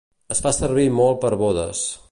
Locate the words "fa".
0.45-0.53